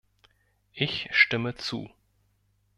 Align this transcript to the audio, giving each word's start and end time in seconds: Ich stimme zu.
Ich 0.73 1.09
stimme 1.11 1.53
zu. 1.53 1.87